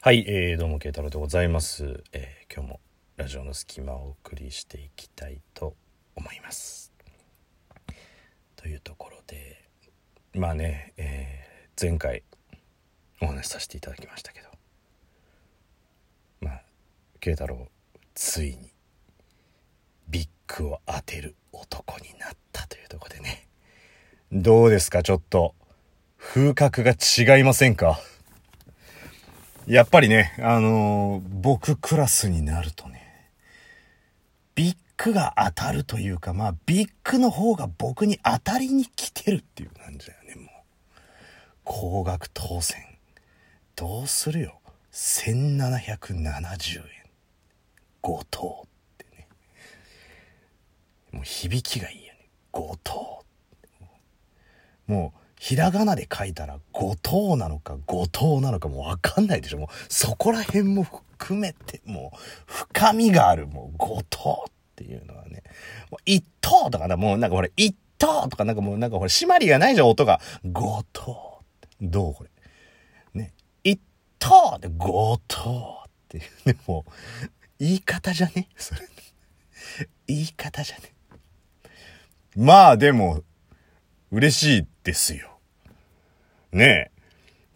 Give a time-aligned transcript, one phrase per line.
[0.00, 2.80] はい、えー、どうも慶太郎でございます、えー今日も
[3.16, 5.74] ラジオの隙間をお送りしていきたいと
[6.14, 6.92] 思います。
[8.54, 9.64] というところで
[10.34, 12.22] まあね、えー前回
[13.20, 14.48] お話しさせていただきましたけど
[16.42, 16.62] まあ
[17.18, 17.66] 慶太郎
[18.14, 18.70] ついに
[20.08, 20.28] ビッ
[20.58, 23.48] グを当てる男になったというところでね。
[24.30, 25.56] どうですかちょっと。
[26.18, 27.98] 風格が違いませんか？
[29.68, 33.30] やっぱりね、あのー僕クラスになるとね、
[34.54, 40.46] ビッグが当たるというか、まあ、ビッグの方が僕に当たりに来てるっていう感じだよね、もう。
[41.64, 42.82] 高額当選。
[43.76, 44.58] どうするよ。
[44.90, 46.84] 1770円。
[48.02, 49.28] 5等ってね。
[51.12, 52.26] もう響きがいいよね。
[52.54, 53.24] 5等。
[54.86, 59.58] もう、ひらがなで書いたら、五等なのか五等なのかもうわかんないでしょ。
[59.58, 65.42] もう、そこら辺も含めて、もう、深みがある、もう、五等っていうのはね。
[65.90, 70.20] もう、一等とかな、もうなんかほら、一等とかなんかもうなんかほら、締まりがないじゃん、音が。
[70.44, 71.42] 五等。
[71.80, 72.30] どうこれ。
[73.14, 73.32] ね。
[73.62, 73.80] 一
[74.18, 76.92] 等で五等っていうね、もう、
[77.58, 78.48] 言い方じゃね？
[78.56, 78.80] それ。
[80.06, 80.92] 言い方じゃね？
[82.36, 83.22] まあでも、
[84.10, 85.38] 嬉しいですよ。
[86.50, 86.90] ね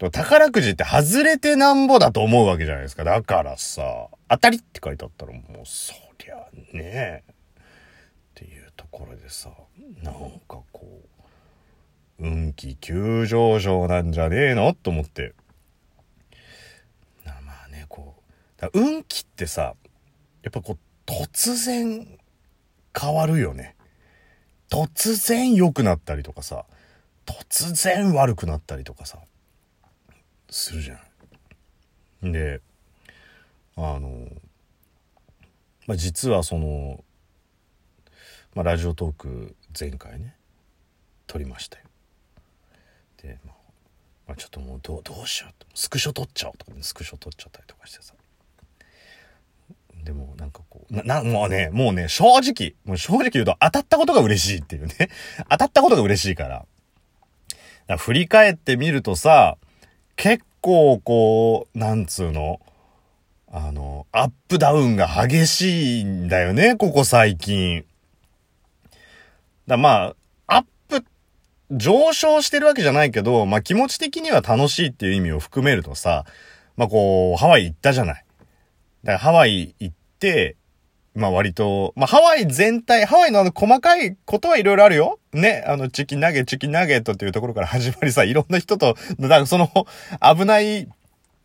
[0.00, 0.10] え。
[0.10, 3.04] 宝くじって外れてなんぼだと思うわけじゃないですか。
[3.04, 6.36] だからさ、当たりって書いてあったらもうそりゃ
[6.72, 7.22] ねえ。
[7.30, 7.34] っ
[8.34, 9.50] ていうところでさ、
[10.02, 10.14] なん
[10.48, 11.02] かこ
[12.18, 15.34] う、運気急上昇なんじゃねえのと思って。
[17.24, 17.32] ま
[17.64, 19.74] あね、こう、だから運気ってさ、
[20.42, 22.18] やっぱこう、突然
[22.98, 23.76] 変わるよね。
[24.70, 26.64] 突然良くなったりとかさ
[27.48, 29.18] 突然悪くなったりとかさ
[30.50, 31.00] するじゃ
[32.26, 32.32] ん。
[32.32, 32.60] で
[33.76, 34.28] あの、
[35.86, 37.02] まあ、実はその、
[38.54, 40.36] まあ、ラジオトーク前回ね
[41.26, 41.84] 撮りましたよ。
[43.22, 43.54] で、まあ
[44.28, 48.14] まあ、ちょっともうどうどうしようとスクショ撮っちゃおうとか、ね、スクショ撮っちゃったりとかしてさ
[50.04, 54.94] でもなんかこう、な、な、もうね、もうね、正直、もう正直言うと当たったことが嬉しいっていうね。
[55.50, 56.66] 当たったことが嬉しいから。
[57.96, 59.56] 振り返ってみるとさ、
[60.16, 62.60] 結構こう、なんつうの、
[63.52, 67.84] あの、アップダウンが激しいんだよね、ここ最近。
[69.66, 70.14] だま
[70.46, 71.04] あ、アップ、
[71.70, 76.24] 上昇してるわけじゃないけど、まあ気持ち的には楽しいっていう意味を含めるとさ、
[76.76, 78.24] まあこう、ハワイ行ったじゃない。
[79.02, 80.56] だからハワイ行って、
[81.14, 85.18] まあ割と、まあハワイ全体、ハワイのあの細かいことはいろいろあるよ。
[85.32, 89.70] ね、あのチキナゲ、チキナゲットっていうところから 始まりさ、いろんな人と、だかその、
[90.20, 90.88] 危ない、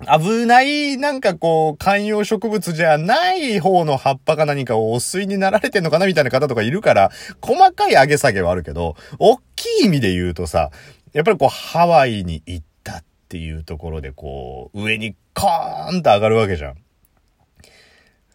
[0.00, 10.70] 危ない、なんかこう、観葉植物じゃない方の葉っぱか何かをお吸いになられてんのかなみたいな方とかいるから、細かい上げ下げはあるけど、大きい意味で言うとさ、
[11.12, 16.74] やっぱりこう、ハワイに行ったっていうところでこう、上にコーンと上がるわけじゃん。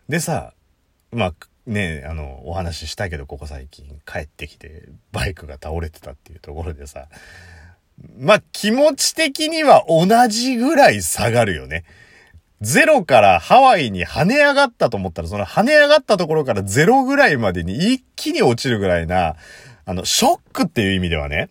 [0.07, 0.53] でさ、
[1.11, 1.33] まあ、
[1.65, 7.07] ねあの、お話ししたけど、ここ最近帰ってきて、バイクが倒れてたっていうところでさ、
[8.19, 11.83] まあ、気持ち的には同じぐらい下がるよね。
[12.61, 19.35] ゼロからハワイに跳ね上がったと思ったら、その跳ね上がったところからゼロぐらいまでに一気に落ちるぐらいな、
[19.85, 21.49] あの、ショックっていう意味ではね、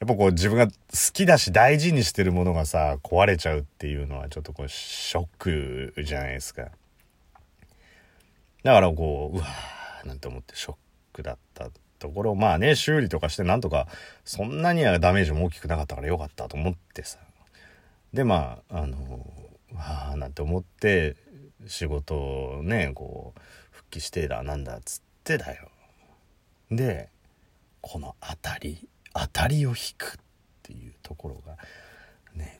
[0.00, 0.72] やっぱこう自分が好
[1.12, 6.68] きだし大事にしてるものがさ、壊れちゃうっていうのはちょっとこうショックじゃないですか。
[8.64, 10.76] だからこう、うわーなんて思ってショッ
[11.12, 13.86] クだったところ、まあね、修理とかしてなんとか、
[14.24, 17.18] そんなにはダメージも大きくなかったからよかったと思ってさ。
[18.14, 18.96] で、まあ、あの、
[19.74, 21.16] わーなんて思って、
[21.66, 25.68] 仕事をね、こう、復帰してだ、なんだっつってだよ。
[26.70, 27.10] で、
[27.82, 30.18] この当たり、当たりを引くっ
[30.62, 31.58] ていうところが、
[32.34, 32.58] ね、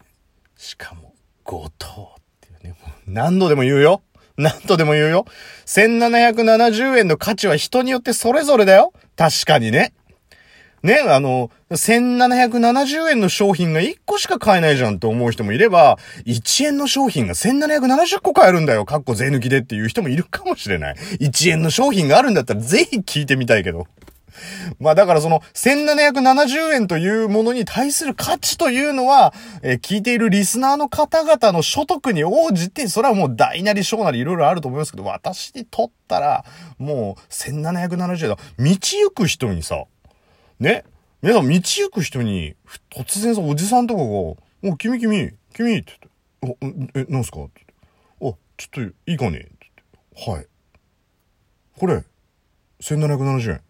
[0.56, 1.14] しかも、
[1.46, 4.02] 5等っていうね、もう何度でも言うよ
[4.36, 5.26] 何とでも言うよ。
[5.66, 8.92] 1770円の価値は人によってそれぞれだよ。
[9.16, 9.92] 確かにね。
[10.82, 18.84] ね、あの、1770円の商品が1個しか買えないじゃんと思う人もいれば、1円の商品が1770個買えるんだよ。
[18.84, 20.94] かっこ税抜きでっていう人もいるかもしれない。
[21.20, 23.86] 1円の商品があるんだったらぜひ聞いてみたいけど。
[24.80, 29.32] まあだからその1770円というものに対する価値というのは、
[29.62, 36.44] えー聞いているリスナーの方々の所得に応じて、それはもう大なり小なりいろいろあると思いますけど、私にとったら、
[36.78, 38.36] もう1770円だ。
[38.36, 39.84] 道行く人にさ、
[40.58, 40.84] ね、
[41.22, 42.54] 皆さん道行く人に、
[42.90, 44.36] 突然さ、おじさんとかが、お、
[44.78, 45.92] 君君、君って
[46.42, 47.40] 言って、お、え、なんすか？
[47.42, 47.64] って
[48.20, 49.38] 言って、あちょっといいかね？
[49.38, 49.48] って
[50.14, 50.46] 言ってはい。
[51.78, 52.04] これ、
[52.80, 53.60] 1770円。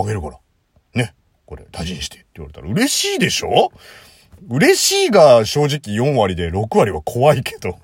[0.00, 0.38] あげるから。
[0.94, 1.14] ね。
[1.46, 3.72] これ、大事にしてって言われたら嬉しいでしょ？
[4.48, 7.78] 嬉しいが正直4割で6割は怖いけど。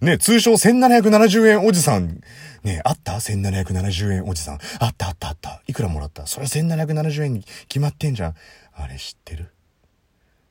[0.00, 2.20] ね、通称1770円おじさん。
[2.64, 4.58] ね、あった ?1770 円おじさん。
[4.80, 5.62] あったあったあった。
[5.66, 6.26] いくらもらった？
[6.26, 8.34] それ1770円に決まってんじゃん。
[8.72, 9.52] あれ知ってる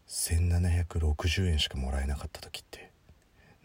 [0.07, 2.91] ?1760 円しかもらえなかった時って、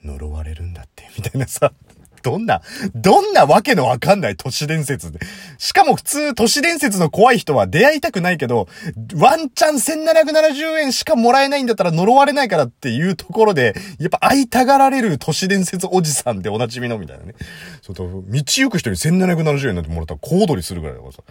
[0.02, 1.72] 呪われるんだって、みたいなさ。
[2.22, 2.62] どんな、
[2.94, 5.20] どんなわけのわかんない都市伝説で。
[5.58, 8.68] しかも普通都市伝説の怖い人は出会いたくないけど、
[9.14, 17.34] ワンチャン1770円しかもらえないんだったら呪われないからっていうところで、やっぱ会いたがられる都市伝説おじさんでおなじみのみたいなね。
[17.82, 21.22] そうと、道行く人に1770円なんてもらったら小躍りするぐらいだからさ。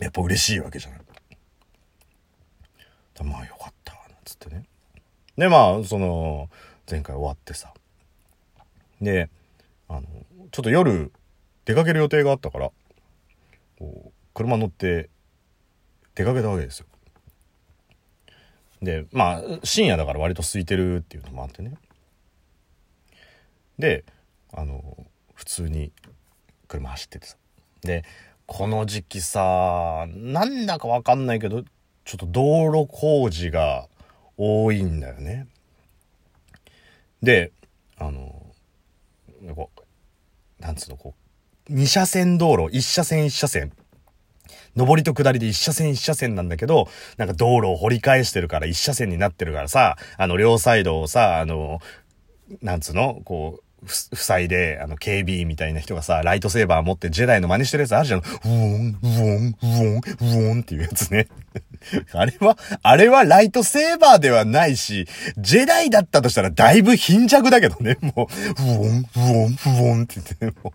[0.00, 1.00] やっぱ嬉しいわけじゃない。
[3.24, 4.64] まあよかった、なんつってね。
[5.36, 6.48] で、まあ、その、
[6.88, 7.72] 前回終わってさ。
[9.00, 9.30] で、
[9.96, 10.06] あの、
[10.50, 11.12] ちょっと夜
[11.64, 12.70] 出かける予定があったから、
[13.78, 15.08] こう、車乗って
[16.14, 16.86] 出かけたわけですよ。
[18.82, 21.74] で、まあ、深夜だから割と空いてるっていうのもあってね。
[23.78, 24.04] で、
[24.52, 25.92] あの、普通に
[26.68, 27.36] 車走っててさ。
[27.82, 28.04] で、
[28.46, 31.62] この時期さ、なんだかわかんないけど、
[32.04, 33.88] ちょっと道路工事が
[34.36, 35.46] 多いんだよね。
[37.22, 37.52] で、
[37.96, 38.44] あの、
[39.54, 39.73] こう、
[40.64, 41.14] なんつうの、こ
[41.68, 43.70] う、二車線道路、一車線一車線。
[44.74, 46.88] 上りと下りで一車線一車線なんだけど、
[47.18, 51.80] なんか道路を掘り返してるから一車線になってるからさ、あの、両サイドをさ、あの、
[52.62, 58.20] なんつうのこう、ふ、塞いで、あの、警備員みたいな人がさ、ライトセーバー持ってジェダイの真似してるやつあるじゃん。
[58.20, 61.28] ウォン、ウォン、ウォン、ウォンっていうやつね。
[62.12, 65.06] あれは、あれはライトセーバーではないし、
[65.38, 67.98] ジェダイだったとしたらだいぶ貧弱だけどね。
[68.00, 68.28] も
[68.58, 70.72] う、ウォン、ウォン、ウォンって言って、もう。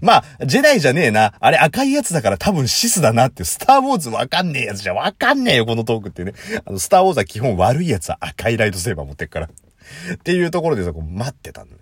[0.00, 1.34] まあ、ジェダイじゃねえな。
[1.40, 6.32] あれ赤いやつだから多分シスだなって、スターウォーズわかんねえやつじゃわかんねえよ、このトークってね。
[6.64, 9.48] あの、スターウォーズは基本悪いやつは赤いライトセーバー持ってっから。
[10.14, 11.78] っていうところでさ、こう待ってたのよ。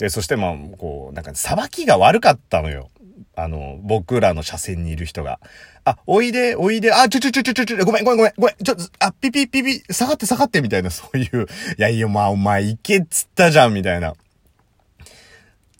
[0.00, 2.88] で、そしてまあ、こう、なんか、さばきが悪かったのよ。
[3.36, 5.40] あの、僕らの車線にいる人が。
[5.84, 14.14] あ、おいで、おいで、あ、ちょちょちょちょちょちょ、ごめんごめんごめん、ごめん、ちょ、あ、ピピピピ、下がって下がって、みたいな、そういう、いやいや、まあ、お前行けっつったじゃん、みたいな。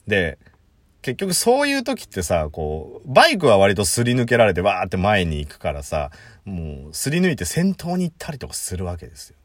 [0.05, 0.37] で、
[1.01, 6.11] 結局そういう時ってさ、こう、バイクは割とすり抜けられてわーって前に行くからさ、
[6.45, 9.35] もうすり抜いて先頭に行ったりとかするわけですよ。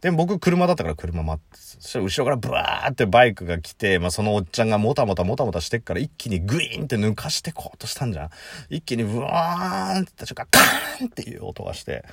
[0.00, 8.30] で、僕車だったから車待って、そしたら後ろからブワーってバイクが来て、まあそのおっちゃんがもたもたもたもたしてっから一気にグイーンって抜かしてこうとしたんじゃん。
[8.70, 12.04] 一気にブワーンってった瞬間、カーンっていう音がして、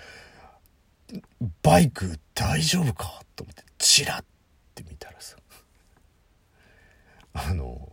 [1.62, 4.26] バイク大丈夫かと思って、チラっ
[4.74, 5.38] て見たらさ、
[7.34, 7.92] あの、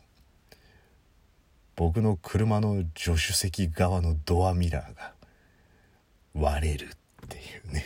[1.76, 5.12] 僕の車の助手席側のドアミラーが
[6.32, 6.86] 割れる
[7.26, 7.40] ってい
[7.70, 7.84] うね。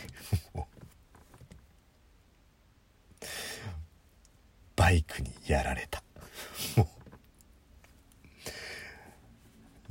[4.87, 6.01] バイクにやられた。
[6.77, 6.87] も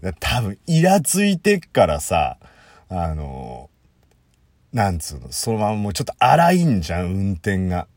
[0.02, 0.12] う。
[0.18, 2.38] 多分、イラついてっからさ、
[2.88, 3.68] あの、
[4.72, 7.88] なんつうの、そのままもうちょっと荒いんじゃん、運転が。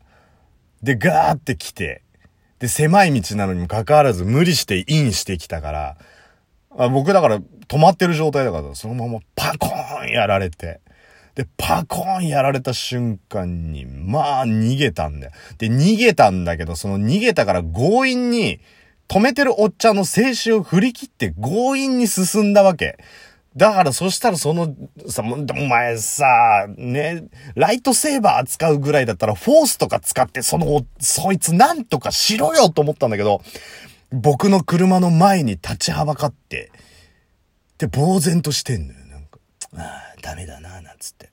[0.82, 2.02] で、ガーって来て、
[2.58, 5.96] で、狭い道なのにもかかわらず無理してインしてきたから、
[6.76, 10.82] あ僕だから止まってる状態だから、そのままパコーンやられて。
[11.34, 15.32] で、パコーンやられた瞬間に、まあ逃げたんだよ。
[15.58, 18.60] で、逃げたんだけど、その逃げたから強引に、
[19.08, 22.96] 止めてるおっちゃんの静止を振り切って強引に進んだわけ。
[23.56, 24.74] だからそしたらその、
[25.08, 27.24] さ、お前さ、ね、
[27.56, 33.42] ライトセーバー使うぐらいだったらフォースとか使ってその、そいつなんとかしろよと思ったんだけど、
[34.12, 36.70] 僕の車の前に立ちはばかって、
[37.78, 39.00] で、呆然としてんのよ。
[39.06, 39.38] なんか、
[40.20, 41.30] ダメだな、なんつって。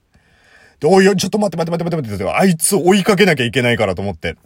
[0.80, 4.36] で、おい、ちょっと待って待って待って待って待って、あいつ追いかけなきゃいけないからと思って。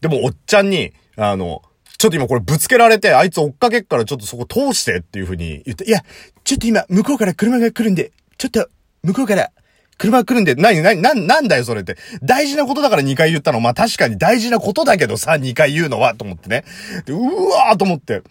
[0.00, 1.62] でも、おっちゃんに、あの、
[1.98, 6.00] ちょっと今これぶつけられて、あいつ追っかけっからちょっとそこ通してっていう風に言って、いや、
[6.44, 8.68] ちょっと今、向こうから車が来るんで、ちょっと、
[9.02, 9.50] 向こうから、
[9.98, 11.98] 車が来るんで、なになにな、なんだよそれって。
[12.22, 13.60] 大事なことだから2回言ったの。
[13.60, 16.64] まあ確かに大事なことだけどさ、2回言うのは、と思ってね。
[17.04, 17.20] で、う
[17.50, 18.22] わーと思って。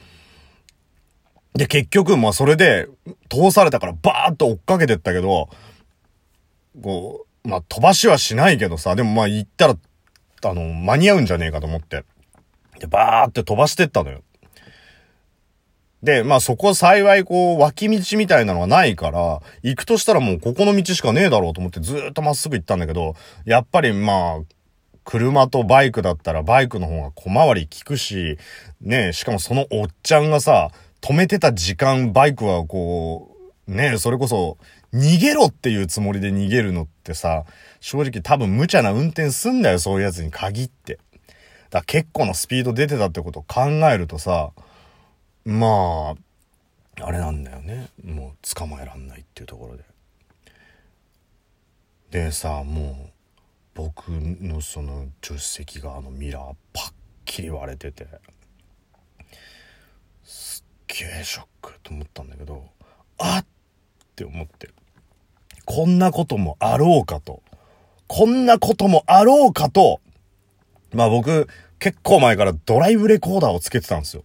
[1.53, 2.87] で、結局、まあそれで、
[3.29, 5.49] 通されたからバーッと追っかけてったけど、
[6.81, 9.75] こう、まあ飛ばしはしないけどさ、でもまあ行ったら、
[10.43, 12.03] あの、間に合うんじゃねえかと思って。
[12.79, 14.21] で、バーって飛ばしてったのよ。
[16.01, 23.15] で、まあそこ幸いこう脇道みたいなのがないから、行くとしたらもうここの道しかねえだろうと思ってずーっとまっすぐ行ったんだけど、
[23.45, 24.39] やっぱりまあ、
[25.03, 28.37] 車とバイクだったらバイクの方が小回り効くし、
[28.79, 33.35] ねしかもそのおっちゃんがさ、止めてた時間、バイクはこ
[33.67, 34.57] う、ねそれこそ、
[34.93, 37.45] 逃げろっていうつもりで逃げるのってさ、
[37.79, 40.99] 正直多分無茶な運転すんだよ、そういうやつに限って。
[41.69, 44.51] だ結構なスピード出てたってことを考えるとさ、
[45.45, 46.15] ま
[46.97, 47.89] あ、あれなんだよね。
[48.03, 49.83] もう捕まえらんないっていうところで。
[52.11, 53.11] でさ、もう、
[53.75, 56.93] 僕のその助手席側のミラーパッ
[57.25, 58.07] キリ割れてて、
[60.99, 62.65] すっげえショックと思ったんだけど、
[63.19, 63.45] あっっ
[64.15, 64.69] て思って。
[65.63, 67.41] こんなこともあろうかと。
[68.07, 70.01] こんなこともあろうかと、
[70.93, 74.23] まあ僕、結構前からドライブレコーダーをつけてたんですよ。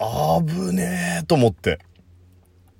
[0.00, 1.78] あぶねえと思って。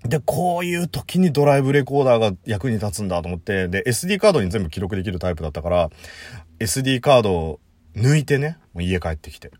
[0.04, 5.90] で、こういう時にドライブレコーダーが役に立つんだと思って、で、SD カードに全部記録できるタイプだったから、
[6.58, 7.60] SD カードを
[7.94, 9.52] 抜いてね、もう家帰ってきて。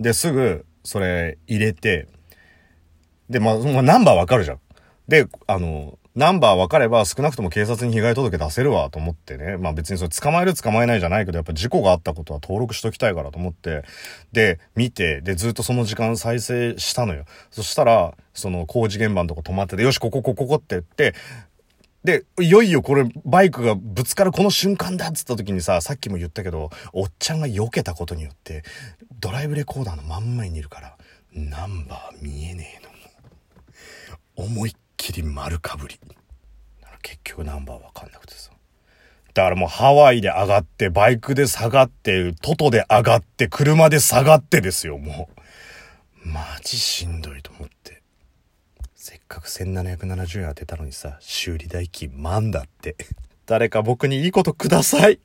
[0.00, 2.08] で、すぐ、それ入れて、
[3.30, 4.60] で、まあ、ま、ナンバーわかるじゃん。
[5.08, 9.56] で、あの、ナンバー分かれば少なくとも警察に被害届出せるわと思ってね。
[9.56, 13.84] まあ別にそれ捕まえる捕まえないじゃないけど、やっぱ事故があったことは登録しときたいからと思って、
[14.32, 17.24] で、見て、で、ずっとその時間再生したのよ。
[17.52, 21.14] そしたら、その工事現場のとこ止まってて、よし、ここ、ここ、ここって言って、
[22.02, 28.64] で、いよいよこれ、バイクがぶつかるこの瞬間だっつった時にさ、さっきも言ったけど、おっちゃんが避けたことによって、
[29.20, 30.96] ドライブレコーダーの真ん前にいるから、
[31.32, 32.87] ナンバー見えねえの。
[34.38, 35.98] 思いっきり丸かぶり。
[37.02, 38.52] 結局ナンバーわかんなくてさ。
[39.34, 45.28] だからもうハワイで上がって、バイクで下がって、トトで上がって、車で下がってですよ、も
[46.24, 46.28] う。
[46.28, 48.02] マジしんどいと思って。
[48.94, 52.96] せっかく1770円当てたのにさ、修理代金万だって。
[53.46, 55.18] 誰か僕にいいことください。